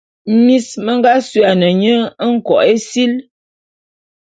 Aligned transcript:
Mis 0.45 0.65
me 0.83 0.91
nga 0.97 1.11
suane 1.29 1.69
nye 1.81 1.95
Nkok-Esil. 2.31 3.13